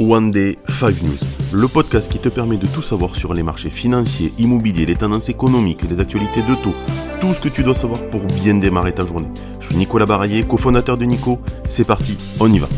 [0.00, 1.18] One Day 5 News,
[1.52, 5.28] le podcast qui te permet de tout savoir sur les marchés financiers, immobiliers, les tendances
[5.28, 6.74] économiques, les actualités de taux,
[7.20, 9.26] tout ce que tu dois savoir pour bien démarrer ta journée.
[9.58, 11.40] Je suis Nicolas Baraillé, cofondateur de Nico.
[11.66, 12.68] C'est parti, on y va.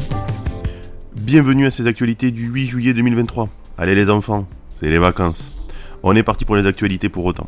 [1.15, 3.51] Bienvenue à ces actualités du 8 juillet 2023.
[3.77, 4.47] Allez les enfants,
[4.77, 5.51] c'est les vacances.
[6.03, 7.47] On est parti pour les actualités pour autant.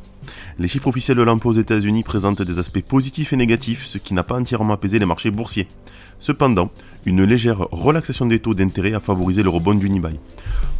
[0.59, 4.13] Les chiffres officiels de l'emploi aux États-Unis présentent des aspects positifs et négatifs, ce qui
[4.13, 5.69] n'a pas entièrement apaisé les marchés boursiers.
[6.19, 6.71] Cependant,
[7.07, 10.21] une légère relaxation des taux d'intérêt a favorisé le rebond du Nibai.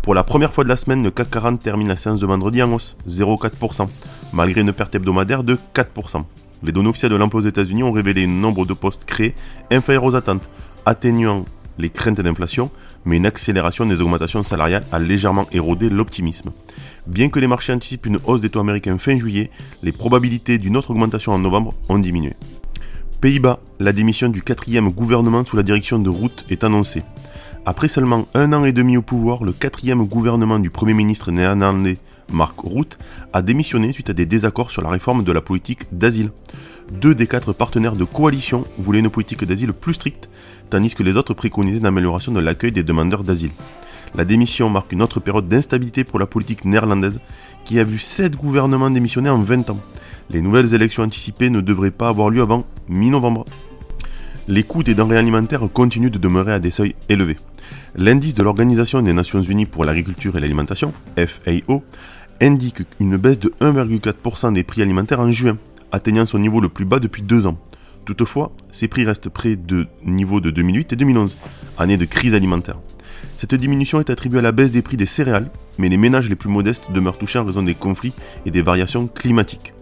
[0.03, 2.63] Pour la première fois de la semaine, le CAC 40 termine la séance de vendredi
[2.63, 3.89] en hausse, 0,4%,
[4.35, 6.23] malgré une perte hebdomadaire de 4%.
[6.63, 9.35] Les données officielles de l'emploi aux États-Unis ont révélé un nombre de postes créés
[9.71, 10.49] inférieur aux attentes,
[10.85, 11.45] atténuant
[11.79, 12.71] les craintes d'inflation,
[13.05, 16.53] mais une accélération des augmentations salariales a légèrement érodé l'optimisme.
[17.07, 19.51] Bien que les marchés anticipent une hausse des taux américains fin juillet,
[19.83, 22.35] les probabilités d'une autre augmentation en novembre ont diminué.
[23.21, 27.03] Pays-Bas, la démission du quatrième gouvernement sous la direction de Route est annoncée.
[27.65, 31.99] Après seulement un an et demi au pouvoir, le quatrième gouvernement du Premier ministre néerlandais
[32.33, 32.99] Mark Rutte
[33.33, 36.31] a démissionné suite à des désaccords sur la réforme de la politique d'asile.
[36.93, 40.29] Deux des quatre partenaires de coalition voulaient une politique d'asile plus stricte,
[40.69, 43.51] tandis que les autres préconisaient une amélioration de l'accueil des demandeurs d'asile.
[44.15, 47.21] La démission marque une autre période d'instabilité pour la politique néerlandaise,
[47.65, 49.81] qui a vu sept gouvernements démissionner en 20 ans.
[50.29, 53.47] Les nouvelles élections anticipées ne devraient pas avoir lieu avant mi-novembre.
[54.47, 57.37] Les coûts des denrées alimentaires continuent de demeurer à des seuils élevés.
[57.97, 61.83] L'indice de l'Organisation des Nations Unies pour l'agriculture et l'alimentation, FAO,
[62.43, 65.57] indique une baisse de 1,4% des prix alimentaires en juin,
[65.93, 67.59] atteignant son niveau le plus bas depuis deux ans.
[68.05, 71.37] Toutefois, ces prix restent près de niveaux de 2008 et 2011,
[71.79, 72.79] année de crise alimentaire.
[73.37, 76.35] Cette diminution est attribuée à la baisse des prix des céréales, mais les ménages les
[76.35, 78.13] plus modestes demeurent touchés en raison des conflits
[78.47, 79.73] et des variations climatiques.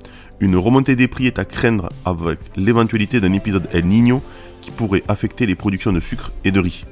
[0.40, 4.22] Une remontée des prix est à craindre avec l'éventualité d'un épisode El Niño
[4.60, 6.84] qui pourrait affecter les productions de sucre et de riz.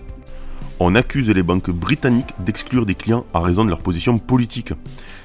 [0.80, 4.72] On accuse les banques britanniques d'exclure des clients à raison de leur position politique.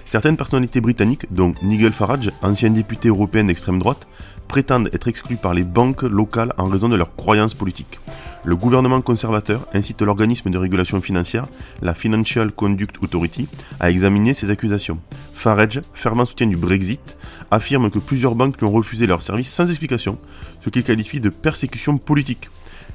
[0.09, 4.07] Certaines personnalités britanniques, dont Nigel Farage, ancien député européen d'extrême droite,
[4.47, 7.99] prétendent être exclus par les banques locales en raison de leurs croyances politiques.
[8.43, 11.45] Le gouvernement conservateur incite l'organisme de régulation financière,
[11.81, 13.47] la Financial Conduct Authority,
[13.79, 14.99] à examiner ces accusations.
[15.43, 17.17] Farage, fervent soutien du Brexit,
[17.51, 20.17] affirme que plusieurs banques lui ont refusé leurs services sans explication,
[20.63, 22.49] ce qu'il qualifie de persécution politique.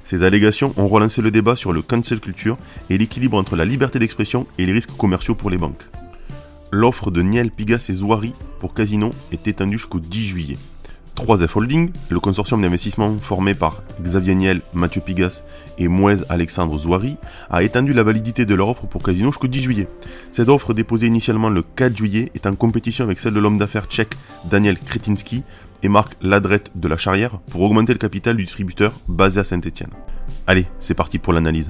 [0.06, 2.56] Ces allégations ont relancé le débat sur le cancel culture
[2.88, 5.84] et l'équilibre entre la liberté d'expression et les risques commerciaux pour les banques.
[6.72, 10.56] L'offre de Niel, Pigas et Zouari pour Casino est étendue jusqu'au 10 juillet.
[11.18, 15.42] 3F Holding, le consortium d'investissement formé par Xavier Niel, Mathieu Pigas
[15.76, 17.16] et Mouez Alexandre Zouari,
[17.50, 19.88] a étendu la validité de leur offre pour Casino jusqu'au 10 juillet.
[20.30, 23.86] Cette offre, déposée initialement le 4 juillet, est en compétition avec celle de l'homme d'affaires
[23.86, 24.14] tchèque
[24.48, 25.42] Daniel Kretinsky
[25.82, 29.90] et marque l'adrette de la charrière pour augmenter le capital du distributeur basé à Saint-Etienne.
[30.46, 31.68] Allez, c'est parti pour l'analyse.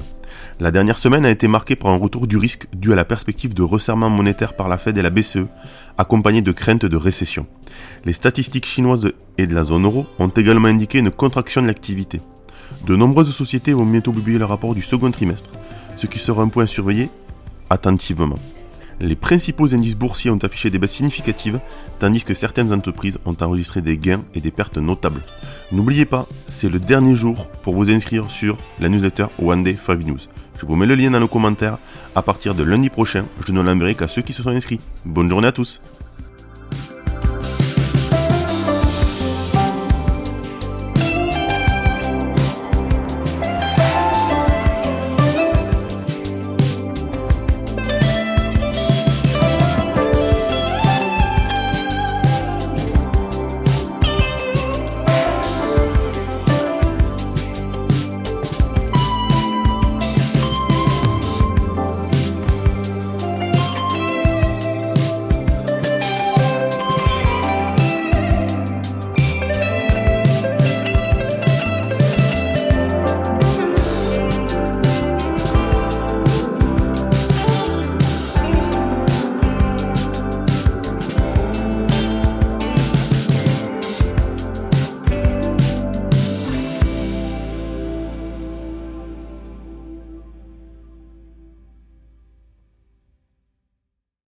[0.61, 3.55] La dernière semaine a été marquée par un retour du risque dû à la perspective
[3.55, 5.47] de resserrement monétaire par la Fed et la BCE,
[5.97, 7.47] accompagnée de craintes de récession.
[8.05, 12.21] Les statistiques chinoises et de la zone euro ont également indiqué une contraction de l'activité.
[12.89, 15.51] De nombreuses sociétés vont bientôt publier le rapport du second trimestre,
[15.95, 17.09] ce qui sera un point surveillé
[17.71, 18.35] attentivement.
[19.01, 21.61] Les principaux indices boursiers ont affiché des baisses significatives,
[22.01, 25.23] tandis que certaines entreprises ont enregistré des gains et des pertes notables.
[25.71, 30.05] N'oubliez pas, c'est le dernier jour pour vous inscrire sur la newsletter One Day 5
[30.05, 30.19] News.
[30.59, 31.79] Je vous mets le lien dans nos commentaires.
[32.17, 34.81] À partir de lundi prochain, je ne l'enverrai qu'à ceux qui se sont inscrits.
[35.05, 35.81] Bonne journée à tous